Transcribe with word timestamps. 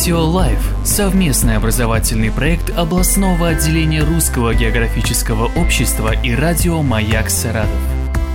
Метеолайф– 0.00 0.58
совместный 0.82 1.56
образовательный 1.58 2.30
проект 2.30 2.70
областного 2.70 3.48
отделения 3.48 4.02
Русского 4.02 4.54
географического 4.54 5.52
общества 5.60 6.14
и 6.22 6.34
радио 6.34 6.80
«Маяк 6.80 7.28
Саратов». 7.28 7.68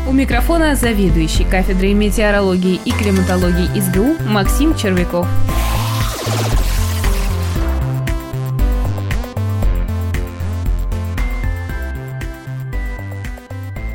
У 0.07 0.11
микрофона 0.11 0.75
заведующий 0.75 1.43
кафедрой 1.43 1.93
метеорологии 1.93 2.79
и 2.85 2.91
климатологии 2.91 3.79
СГУ 3.79 4.15
Максим 4.29 4.75
Червяков. 4.75 5.27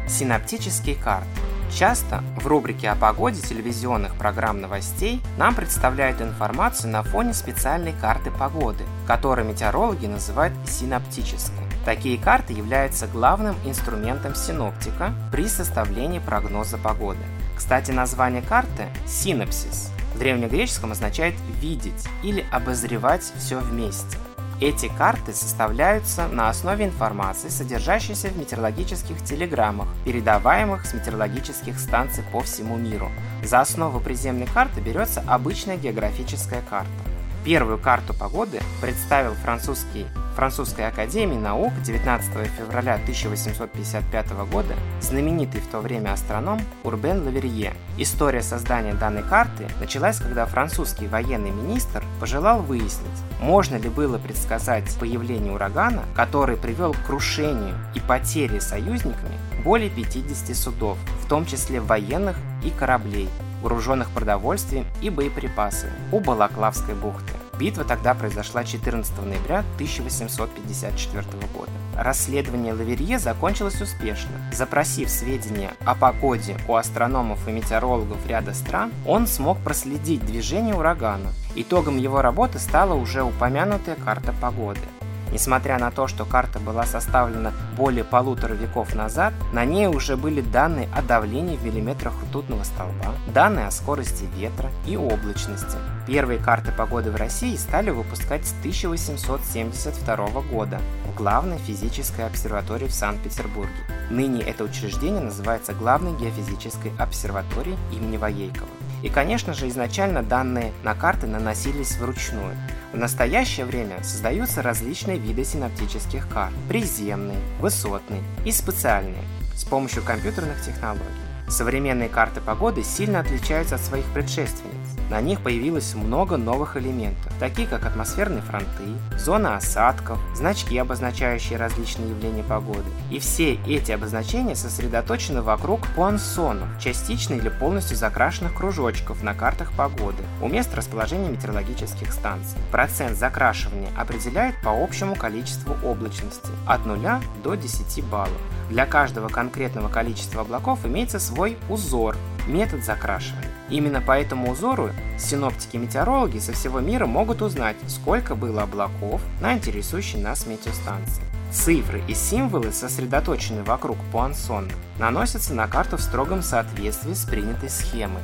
Синаптические 0.09 0.97
карты. 0.97 1.40
Часто 1.73 2.23
в 2.37 2.47
рубрике 2.47 2.91
о 2.91 2.97
погоде 2.97 3.41
телевизионных 3.41 4.17
программ 4.17 4.61
новостей 4.61 5.23
нам 5.39 5.55
представляют 5.55 6.21
информацию 6.21 6.91
на 6.91 7.03
фоне 7.03 7.33
специальной 7.33 7.93
карты 7.93 8.31
погоды, 8.31 8.85
которую 9.07 9.49
метеорологи 9.49 10.07
называют 10.07 10.53
синаптической. 10.67 11.65
Такие 11.85 12.19
карты 12.19 12.53
являются 12.53 13.07
главным 13.07 13.57
инструментом 13.65 14.35
синоптика 14.35 15.15
при 15.33 15.49
составлении 15.49 16.19
прогноза 16.19 16.77
погоды. 16.77 17.25
Кстати, 17.57 17.91
название 17.91 18.43
карты– 18.43 18.89
синапсис. 19.07 19.91
В 20.15 20.19
древнегреческом 20.19 20.93
означает 20.93 21.35
«видеть» 21.61 22.07
или 22.23 22.45
«обозревать 22.51 23.23
все 23.39 23.59
вместе». 23.59 24.19
Эти 24.61 24.89
карты 24.89 25.33
составляются 25.33 26.29
на 26.29 26.51
основе 26.51 26.85
информации, 26.85 27.49
содержащейся 27.49 28.29
в 28.29 28.37
метеорологических 28.37 29.25
телеграммах, 29.25 29.89
передаваемых 30.05 30.85
с 30.85 30.93
метеорологических 30.93 31.81
станций 31.81 32.23
по 32.31 32.43
всему 32.43 32.77
миру. 32.77 33.11
За 33.43 33.61
основу 33.61 34.01
приземной 34.01 34.47
карты 34.47 34.83
берется 34.83 35.25
обычная 35.27 35.79
географическая 35.79 36.61
карта. 36.69 37.10
Первую 37.45 37.79
карту 37.79 38.13
погоды 38.13 38.61
представил 38.83 39.33
французский 39.33 40.07
Французской 40.37 40.87
академии 40.87 41.37
наук 41.37 41.73
19 41.83 42.31
февраля 42.51 42.95
1855 42.95 44.31
года 44.51 44.75
знаменитый 45.01 45.61
в 45.61 45.67
то 45.67 45.81
время 45.81 46.13
астроном 46.13 46.61
Урбен 46.85 47.25
Лаверье. 47.25 47.75
История 47.99 48.43
создания 48.43 48.95
данной 48.95 49.23
карты 49.23 49.69
началась, 49.81 50.19
когда 50.19 50.47
французский 50.47 51.09
военный 51.09 51.51
министр 51.51 52.05
пожелал 52.21 52.63
выяснить, 52.63 53.09
можно 53.41 53.77
ли 53.77 53.89
было 53.89 54.19
предсказать 54.19 54.95
появление 54.99 55.53
урагана, 55.53 56.05
который 56.15 56.57
привел 56.57 56.95
к 56.95 57.07
крушению 57.07 57.77
и 57.95 58.01
потере 58.01 58.61
союзниками 58.61 59.37
более 59.65 59.91
50 59.91 60.57
судов, 60.57 60.97
в 61.23 61.29
том 61.29 61.45
числе 61.45 61.81
военных 61.81 62.37
и 62.63 62.71
кораблей, 62.71 63.29
груженных 63.61 64.11
продовольствием 64.11 64.87
и 65.01 65.11
боеприпасами 65.11 65.93
у 66.13 66.21
Балаклавской 66.21 66.95
бухты. 66.95 67.33
Битва 67.59 67.85
тогда 67.85 68.15
произошла 68.15 68.65
14 68.65 69.23
ноября 69.23 69.59
1854 69.75 71.25
года. 71.55 71.71
Расследование 71.95 72.73
Лаверье 72.73 73.19
закончилось 73.19 73.83
успешно. 73.83 74.31
Запросив 74.53 75.11
сведения 75.11 75.73
о 75.85 75.95
погоде 75.95 76.57
у 76.69 76.77
астрономов 76.77 77.47
и 77.47 77.53
метеорологов 77.53 78.27
ряда 78.27 78.55
стран, 78.55 78.91
он 79.07 79.27
смог 79.27 79.59
проследить 79.59 80.25
движение 80.25 80.75
урагана. 80.75 81.33
Итогом 81.55 81.99
его 81.99 82.23
работы 82.23 82.59
стала 82.59 82.95
уже 82.95 83.23
упомянутая 83.23 83.97
карта 83.97 84.33
погоды– 84.41 84.81
Несмотря 85.33 85.79
на 85.79 85.91
то, 85.91 86.09
что 86.09 86.25
карта 86.25 86.59
была 86.59 86.85
составлена 86.87 87.53
более 87.77 88.05
полутора 88.05 88.55
веков 88.55 88.95
назад, 88.95 89.33
на 89.53 89.65
ней 89.65 89.87
уже 89.87 90.17
были 90.17 90.41
данные 90.41 90.89
о 90.95 91.03
давлении 91.03 91.57
в 91.57 91.65
миллиметрах 91.65 92.15
ртутного 92.29 92.65
столба, 92.65 93.15
данные 93.33 93.67
о 93.67 93.71
скорости 93.71 94.25
ветра 94.37 94.71
и 94.87 94.97
облачности. 94.97 95.77
Первые 96.07 96.39
карты 96.39 96.73
погоды 96.73 97.11
в 97.11 97.17
России 97.17 97.57
стали 97.57 97.91
выпускать 97.91 98.47
с 98.47 98.53
1872 98.61 100.17
года 100.51 100.81
в 101.07 101.15
главной 101.15 101.59
физической 101.59 102.27
обсерватории 102.27 102.87
в 102.87 102.93
Санкт-Петербурге. 102.93 103.71
Ныне 104.11 104.43
это 104.43 104.65
учреждение 104.65 105.21
называется 105.21 105.73
Главной 105.73 106.19
геофизической 106.19 106.93
обсерваторией 106.99 107.79
имени 107.93 108.17
Воейкова. 108.17 108.69
И, 109.03 109.09
конечно 109.09 109.55
же, 109.55 109.69
изначально 109.69 110.23
данные 110.23 110.73
на 110.83 110.95
карты 110.95 111.27
наносились 111.27 111.97
вручную. 111.97 112.57
В 112.93 112.97
настоящее 112.97 113.67
время 113.67 114.03
создаются 114.03 114.63
различные 114.63 115.17
виды 115.17 115.45
синаптических 115.45 116.29
карт– 116.29 116.53
приземные, 116.69 117.39
высотные 117.61 118.21
и 118.45 118.51
специальные, 118.51 119.23
с 119.55 119.63
помощью 119.63 120.03
компьютерных 120.03 120.61
технологий. 120.61 121.05
Современные 121.49 122.09
карты 122.09 122.41
погоды 122.41 122.83
сильно 122.83 123.21
отличаются 123.21 123.77
от 123.77 123.81
своих 123.81 124.05
предшественниц. 124.07 124.90
На 125.11 125.21
них 125.21 125.41
появилось 125.41 125.95
много 125.95 126.37
новых 126.37 126.77
элементов, 126.77 127.33
такие 127.41 127.67
как 127.67 127.85
атмосферные 127.85 128.43
фронты, 128.43 128.85
зона 129.19 129.57
осадков, 129.57 130.21
значки, 130.37 130.79
обозначающие 130.79 131.59
различные 131.59 132.11
явления 132.11 132.45
погоды. 132.45 132.85
И 133.11 133.19
все 133.19 133.55
эти 133.67 133.91
обозначения 133.91 134.55
сосредоточены 134.55 135.43
вокруг 135.43 135.81
пуансонов, 135.97 136.69
частично 136.79 137.35
или 137.35 137.49
полностью 137.49 137.97
закрашенных 137.97 138.55
кружочков 138.55 139.25
на 139.25 139.35
картах 139.35 139.73
погоды 139.73 140.23
у 140.41 140.47
мест 140.47 140.73
расположения 140.77 141.29
метеорологических 141.29 142.13
станций. 142.13 142.57
Процент 142.71 143.19
закрашивания 143.19 143.91
определяет 143.99 144.55
по 144.63 144.71
общему 144.71 145.17
количеству 145.17 145.77
облачности 145.85 146.51
от 146.67 146.87
0 146.87 147.01
до 147.43 147.57
10 147.57 148.05
баллов. 148.05 148.31
Для 148.71 148.87
каждого 148.87 149.29
конкретного 149.29 149.89
количества 149.89 150.43
облаков 150.43 150.87
имеется 150.87 151.19
свой 151.19 151.59
узор, 151.69 152.17
метод 152.47 152.85
закрашивания. 152.85 153.50
Именно 153.71 154.01
по 154.01 154.19
этому 154.19 154.51
узору 154.51 154.91
синоптики-метеорологи 155.19 156.39
со 156.39 156.53
всего 156.53 156.81
мира 156.81 157.07
могут 157.07 157.41
узнать, 157.41 157.77
сколько 157.87 158.35
было 158.35 158.63
облаков 158.63 159.21
на 159.41 159.55
интересующей 159.55 160.21
нас 160.21 160.47
метеостанции. 160.47 161.23
Цифры 161.53 162.03
и 162.07 162.15
символы, 162.15 162.73
сосредоточенные 162.73 163.63
вокруг 163.63 163.99
Пуансона, 164.13 164.69
наносятся 164.99 165.55
на 165.55 165.67
карту 165.67 165.97
в 165.97 166.01
строгом 166.01 166.43
соответствии 166.43 167.13
с 167.13 167.25
принятой 167.25 167.69
схемой. 167.69 168.23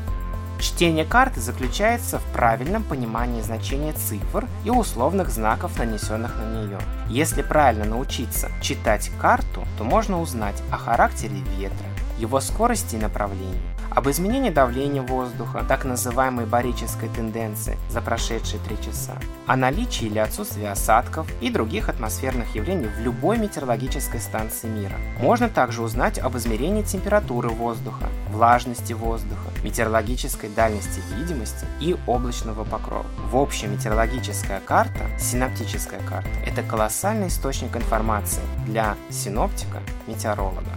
Чтение 0.60 1.04
карты 1.04 1.40
заключается 1.40 2.18
в 2.18 2.24
правильном 2.32 2.82
понимании 2.82 3.42
значения 3.42 3.92
цифр 3.92 4.46
и 4.64 4.70
условных 4.70 5.28
знаков, 5.28 5.78
нанесенных 5.78 6.34
на 6.36 6.62
нее. 6.62 6.78
Если 7.08 7.42
правильно 7.42 7.84
научиться 7.84 8.50
читать 8.62 9.10
карту, 9.20 9.64
то 9.76 9.84
можно 9.84 10.20
узнать 10.20 10.62
о 10.70 10.78
характере 10.78 11.36
ветра, 11.58 11.86
его 12.18 12.40
скорости 12.40 12.96
и 12.96 12.98
направлении, 12.98 13.60
об 13.96 14.10
изменении 14.10 14.50
давления 14.50 15.00
воздуха, 15.00 15.64
так 15.66 15.86
называемой 15.86 16.44
барической 16.44 17.08
тенденции 17.08 17.78
за 17.88 18.02
прошедшие 18.02 18.60
три 18.60 18.76
часа, 18.76 19.14
о 19.46 19.56
наличии 19.56 20.04
или 20.04 20.18
отсутствии 20.18 20.66
осадков 20.66 21.26
и 21.40 21.48
других 21.48 21.88
атмосферных 21.88 22.54
явлений 22.54 22.88
в 22.88 23.00
любой 23.00 23.38
метеорологической 23.38 24.20
станции 24.20 24.68
мира. 24.68 24.96
Можно 25.18 25.48
также 25.48 25.82
узнать 25.82 26.18
об 26.18 26.36
измерении 26.36 26.82
температуры 26.82 27.48
воздуха, 27.48 28.04
влажности 28.28 28.92
воздуха, 28.92 29.48
метеорологической 29.64 30.50
дальности 30.50 31.00
видимости 31.16 31.64
и 31.80 31.96
облачного 32.06 32.64
покрова. 32.64 33.06
В 33.30 33.36
общем, 33.38 33.72
метеорологическая 33.72 34.60
карта, 34.60 35.06
синаптическая 35.18 36.00
карта, 36.00 36.28
это 36.46 36.62
колоссальный 36.62 37.28
источник 37.28 37.74
информации 37.74 38.42
для 38.66 38.94
синоптика, 39.08 39.80
метеоролога. 40.06 40.70